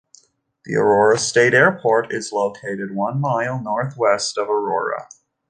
The 0.65 0.73
Aurora 0.77 1.19
State 1.19 1.53
Airport 1.53 2.11
is 2.11 2.31
located 2.31 2.95
one 2.95 3.21
mile 3.21 3.61
northwest 3.61 4.35
of 4.35 4.49
Aurora. 4.49 5.07